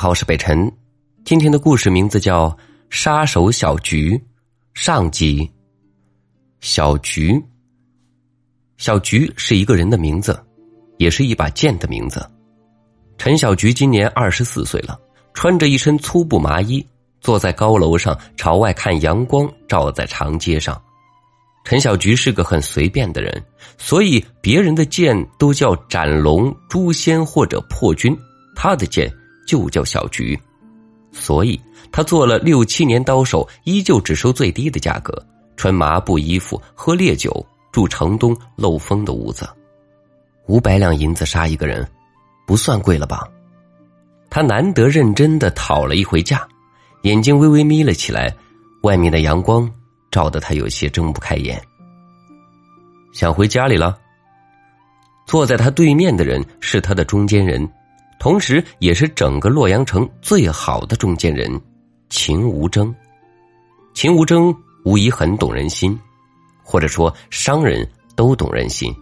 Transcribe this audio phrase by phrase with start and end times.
[0.00, 0.72] 好，我是北辰。
[1.26, 2.48] 今天的故事名字叫
[2.88, 4.16] 《杀手小菊》
[4.72, 5.46] 上集。
[6.62, 7.38] 小菊，
[8.78, 10.42] 小菊是一个人的名字，
[10.96, 12.26] 也是一把剑的名字。
[13.18, 14.98] 陈小菊今年二十四岁了，
[15.34, 16.82] 穿着一身粗布麻衣，
[17.20, 20.82] 坐在高楼上朝外看阳光照在长街上。
[21.62, 23.44] 陈小菊是个很随便的人，
[23.76, 28.16] 所以别人的剑都叫斩龙、诛仙或者破军，
[28.56, 29.14] 他的剑。
[29.50, 30.38] 就叫小菊，
[31.10, 31.60] 所以
[31.90, 35.12] 他做了六七年刀手，依旧只收最低的价格，
[35.56, 39.48] 穿麻布衣服，喝烈酒，住城东漏风的屋子，
[40.46, 41.84] 五百两银子杀一个人，
[42.46, 43.26] 不算贵了吧？
[44.30, 46.46] 他难得认真的讨了一回价，
[47.02, 48.32] 眼睛微微眯了起来，
[48.82, 49.68] 外面的阳光
[50.12, 51.60] 照得他有些睁不开眼。
[53.12, 53.98] 想回家里了。
[55.26, 57.68] 坐在他对面的人是他的中间人。
[58.20, 61.58] 同时，也是整个洛阳城最好的中间人，
[62.10, 62.94] 秦无争。
[63.94, 64.54] 秦无争
[64.84, 65.98] 无疑很懂人心，
[66.62, 68.94] 或者说商人都懂人心。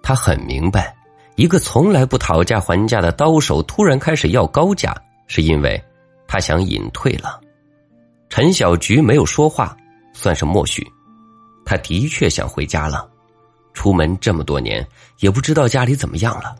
[0.00, 0.94] 他很明白，
[1.34, 5.82] 一个从来不讨价还价的刀手突然开始要高价，是因为
[6.28, 7.40] 他想隐退了。
[8.28, 9.76] 陈小菊没有说话，
[10.12, 10.86] 算是默许。
[11.64, 13.10] 他的确想回家了，
[13.72, 14.86] 出门这么多年，
[15.18, 16.54] 也不知道家里怎么样了。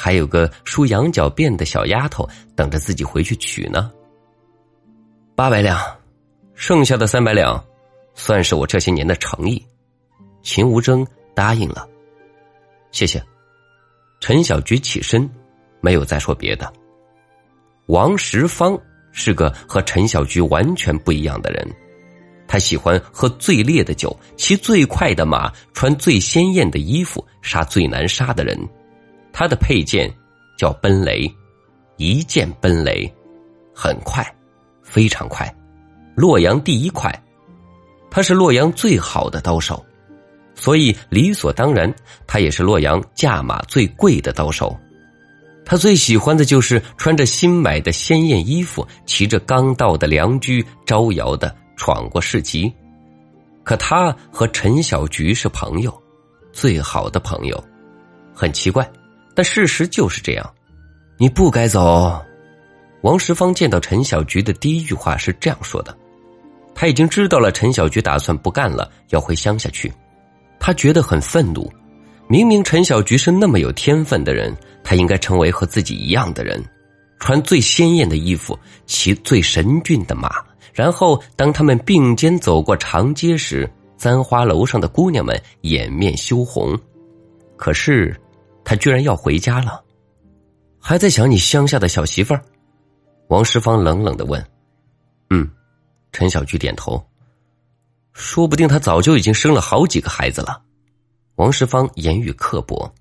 [0.00, 3.90] 还有个梳羊角辫的小丫头等着自己回去娶呢。
[5.34, 5.76] 八百两，
[6.54, 7.60] 剩下的三百两，
[8.14, 9.60] 算是我这些年的诚意。
[10.40, 11.84] 秦无争答应了，
[12.92, 13.20] 谢谢。
[14.20, 15.28] 陈小菊起身，
[15.80, 16.72] 没有再说别的。
[17.86, 18.78] 王石芳
[19.10, 21.68] 是个和陈小菊完全不一样的人，
[22.46, 28.56] 他喜欢喝最烈的酒，骑最快的马，穿最鲜艳的衣服，杀最难杀的人。
[29.32, 30.12] 他的佩剑
[30.56, 31.30] 叫奔雷，
[31.96, 33.12] 一剑奔雷，
[33.74, 34.24] 很快，
[34.82, 35.52] 非常快，
[36.14, 37.12] 洛阳第一快。
[38.10, 39.84] 他是洛阳最好的刀手，
[40.54, 41.94] 所以理所当然，
[42.26, 44.76] 他也是洛阳价码最贵的刀手。
[45.64, 52.72] 他最喜欢的就是穿着新买的鲜艳衣服，骑着刚到的良驹，招摇的闯过市集。
[53.62, 56.02] 可他和陈小菊是朋友，
[56.50, 57.62] 最好的朋友，
[58.34, 58.90] 很奇怪。
[59.38, 60.54] 但事实就是这样，
[61.16, 62.20] 你不该走。
[63.02, 65.96] 王石芳见到陈小菊的第一句话是这样说的
[66.74, 69.92] ：“他已经知道了陈小菊打算不干了，要回乡下去。
[70.58, 71.72] 他觉得很愤怒。
[72.26, 76.60] 明明陈小菊是那么有天分的人，他应该成为和自己一样的人，
[77.20, 80.30] 穿最鲜艳的衣服，骑最神骏的马。
[80.72, 86.76] 然后当他们并肩走过长街时，簪花楼上的姑娘们掩面羞红。
[87.56, 88.20] 可是。”
[88.68, 89.82] 他居然要回家了，
[90.78, 92.44] 还在想你乡下的小媳妇儿。
[93.28, 94.46] 王石芳冷冷的问
[95.30, 95.50] ：“嗯。”
[96.12, 97.02] 陈小菊点头。
[98.12, 100.60] 说不定他早就已经生了好几个孩子了。
[101.36, 102.92] 王石芳言语刻薄，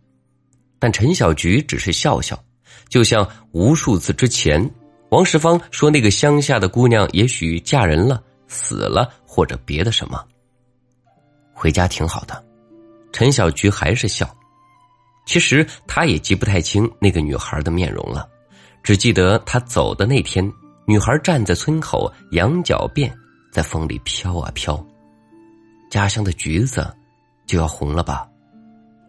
[0.79, 2.41] 但陈小菊只是笑笑，
[2.87, 4.73] 就像无数次之前，
[5.09, 10.25] 王石芳说那个乡下的姑娘也许嫁人了、死了或者别的什么。
[11.53, 12.41] 回家挺好的，
[13.11, 14.33] 陈小菊还是笑。
[15.27, 18.27] 其实他也记不太清那个女孩的面容了，
[18.81, 20.51] 只记得他走的那天，
[20.85, 23.11] 女孩站在村口，羊角辫
[23.51, 24.83] 在风里飘啊飘。
[25.91, 26.95] 家乡的橘子
[27.45, 28.25] 就要红了吧？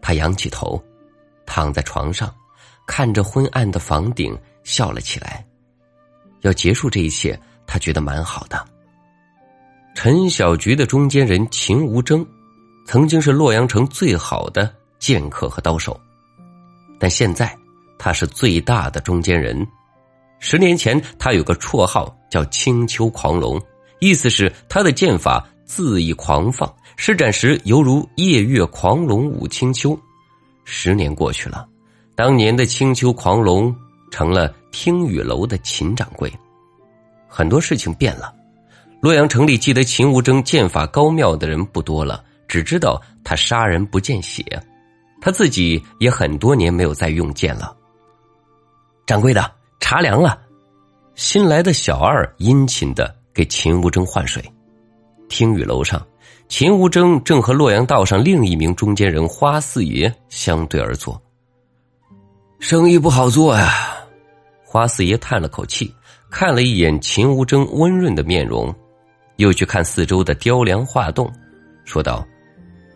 [0.01, 0.81] 他仰起头，
[1.45, 2.29] 躺在床上，
[2.85, 5.45] 看着昏暗的房顶，笑了起来。
[6.41, 8.61] 要结束这一切，他觉得蛮好的。
[9.95, 12.27] 陈小菊的中间人秦无争，
[12.85, 15.97] 曾经是洛阳城最好的剑客和刀手。
[16.99, 17.55] 但现在
[17.97, 19.65] 他是最大的中间人。
[20.39, 23.61] 十年前，他有个绰号叫“青丘狂龙”，
[23.99, 29.99] 意思是他的剑法恣意狂放，施展时犹如夜月狂龙舞青丘。
[30.63, 31.67] 十年过去了，
[32.15, 33.75] 当年的青丘狂龙
[34.11, 36.31] 成了听雨楼的秦掌柜。
[37.27, 38.33] 很多事情变了。
[39.01, 44.43] 洛阳城里记得秦无争剑法高妙的人不多了，只知道他杀人不见血。
[45.21, 47.75] 他自己也很多年没有再用剑了。
[49.05, 50.39] 掌柜的，茶凉了。
[51.15, 54.43] 新来的小二殷勤的给秦无争换水。
[55.27, 56.01] 听雨楼上，
[56.47, 61.21] 秦无争正和洛阳道上另一名中间人花四爷相对而坐。
[62.59, 63.95] 生意不好做呀。
[64.63, 65.93] 花四爷叹了口气，
[66.29, 68.73] 看了一眼秦无争温润的面容，
[69.37, 71.31] 又去看四周的雕梁画栋，
[71.83, 72.25] 说道。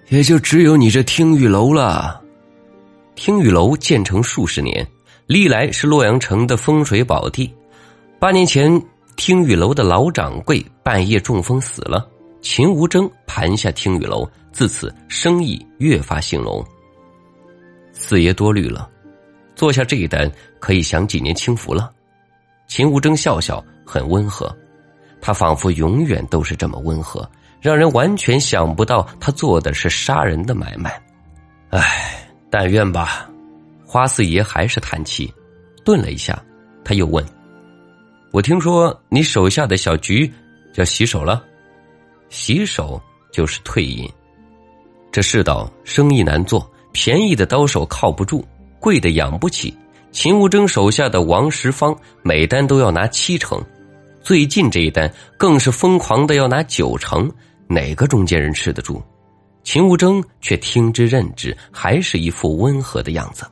[0.10, 2.22] 也就只有你这听雨楼了。
[3.16, 4.86] 听雨楼建成数十年，
[5.28, 7.54] 历来是洛阳城的风水宝地。
[8.20, 8.82] 八年前，
[9.16, 12.08] 听雨楼的老掌柜半夜中风死了，
[12.42, 16.66] 秦无争盘下听雨楼，自此生意越发兴隆。
[17.92, 18.90] 四爷多虑了，
[19.56, 20.30] 做下这一单
[20.60, 21.92] 可以享几年清福了。
[22.68, 24.56] 秦无争笑笑，很温和，
[25.22, 27.30] 他仿佛永远都是这么温和，
[27.64, 31.02] 让人完全想不到他做的是杀人的买卖。
[31.70, 33.30] 唉，但愿吧。
[33.86, 35.34] 花四爷还是叹气，
[35.86, 36.44] 顿了一下，
[36.84, 37.26] 他又问
[38.34, 40.30] ：“我听说你手下的小菊
[40.76, 41.42] 要洗手了，
[42.30, 43.02] 洗手
[43.32, 44.12] 就是退隐。
[45.10, 48.44] 这世道生意难做，便宜的刀手靠不住，
[48.78, 49.74] 贵的养不起。
[50.12, 53.64] 秦无争手下的王石芳每单都要拿七成，
[54.22, 57.32] 最近这一单更是疯狂的要拿九成，
[57.74, 59.02] 哪个中间人吃得住？
[59.64, 63.46] 秦无争却听之任之，还是一副温和的样子。”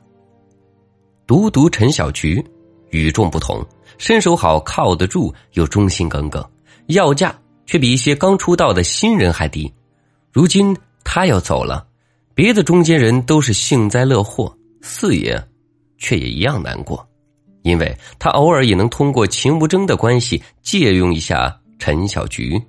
[1.26, 2.44] 独独陈小菊
[2.90, 3.64] 与众不同，
[3.96, 6.46] 身手好，靠得住，又忠心耿耿，
[6.86, 7.34] 要价
[7.64, 9.72] 却比一些刚出道的新人还低。
[10.30, 11.86] 如今他要走了，
[12.34, 15.42] 别的中间人都是幸灾乐祸，四爷
[15.96, 17.08] 却也一样难过，
[17.62, 22.60] 因为他偶尔也能通过秦无争的关系借用一下陈小菊。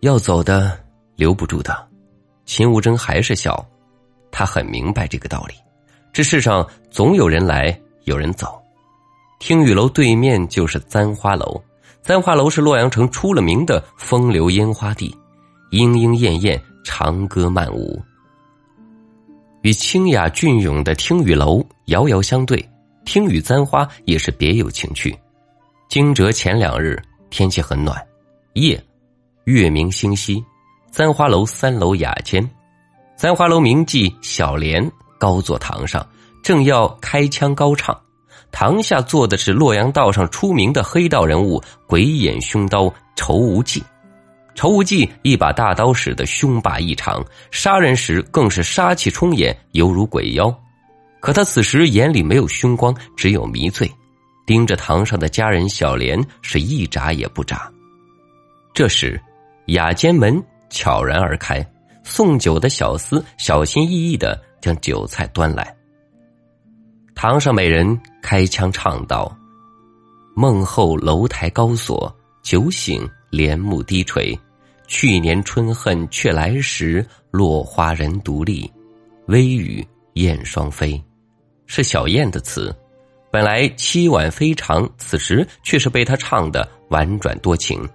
[0.00, 0.78] 要走的
[1.14, 1.88] 留不住的，
[2.44, 3.66] 秦无争还是笑，
[4.30, 5.54] 他很明白这个道理。
[6.12, 8.60] 这世上总有人来，有人走。
[9.38, 11.62] 听雨楼对面就是簪花楼，
[12.02, 15.14] 簪花楼是洛阳城出了名的风流烟花地，
[15.72, 18.02] 莺莺燕燕，长歌曼舞。
[19.62, 22.66] 与清雅俊永的听雨楼遥遥相对，
[23.04, 25.14] 听雨簪花也是别有情趣。
[25.88, 28.00] 惊蛰前两日，天气很暖，
[28.54, 28.82] 夜
[29.46, 30.44] 月明星稀，
[30.90, 32.50] 簪花楼三楼雅间，
[33.16, 34.90] 簪花楼名妓小莲。
[35.20, 36.04] 高坐堂上，
[36.42, 37.96] 正要开腔高唱，
[38.50, 43.80] 堂下坐的是洛阳道上出名的黑道人物——鬼眼凶刀仇无忌。
[44.56, 50.52] 仇无忌一把大刀使得凶霸异常，杀人时更是杀气冲眼，犹如鬼妖。
[51.20, 53.88] 可他此时眼里没有凶光，只有迷醉，
[54.44, 57.70] 盯着堂上的家人小莲，是一眨也不眨。
[58.74, 59.18] 这时，
[59.66, 61.64] 雅间门悄然而开，
[62.02, 64.40] 送酒的小厮小心翼翼的。
[64.58, 65.72] 将酒菜端来。
[67.14, 69.32] 堂上美人开腔唱道
[70.34, 74.36] ：“梦后楼台高锁，酒醒帘幕低垂。
[74.88, 78.68] 去年春恨却来时，落花人独立，
[79.26, 81.00] 微雨燕双飞。”
[81.66, 82.74] 是小燕的词，
[83.30, 87.88] 本来凄婉非常，此时却是被他唱的婉转多情。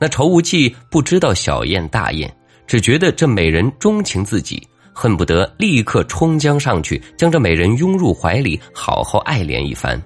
[0.00, 2.34] 那仇无忌不知道小宴大宴，
[2.66, 4.66] 只觉得这美人钟情自己。
[4.92, 10.02] 恨不得立刻冲将上去，将这美人拥入怀里，好好爱怜一番。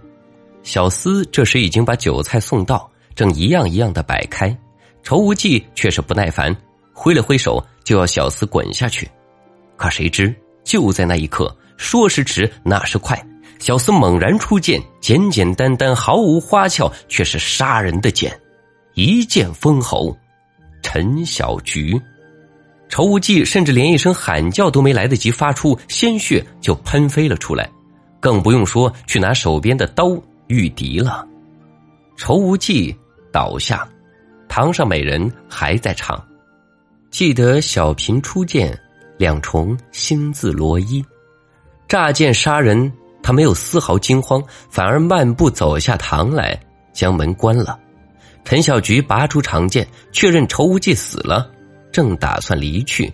[0.62, 4.56] 小厮这时已经把酒菜送到，正一样一样的摆开。
[5.02, 6.54] 仇无忌却是不耐烦，
[6.92, 9.08] 挥了挥手就要小厮滚下去。
[9.76, 10.32] 可谁知
[10.64, 13.20] 就在那一刻，说时迟，那时快，
[13.58, 18.38] 小厮猛然出剑，简简单单，毫无花俏，却是杀人的剑，
[18.94, 20.16] 一剑封喉，
[20.82, 22.00] 陈小菊。
[22.88, 27.68] 仇无忌甚至连一声喊叫都没来得及发出，鲜血就喷飞了出来，
[28.20, 31.26] 更不用说去拿手边的刀御敌了。
[32.16, 32.94] 仇无忌
[33.32, 33.88] 倒下，
[34.48, 36.24] 堂上美人还在唱
[37.10, 38.78] ：“记得小嫔初见，
[39.18, 41.04] 两重心字罗衣。”
[41.88, 42.92] 乍见杀人，
[43.24, 46.56] 他没有丝毫惊慌，反而慢步走下堂来，
[46.92, 47.76] 将门关了。
[48.44, 51.50] 陈小菊拔出长剑，确认仇无忌死了。
[51.90, 53.12] 正打算离去，